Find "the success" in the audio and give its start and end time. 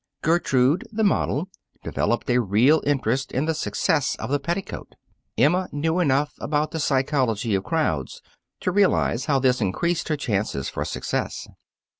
3.45-4.15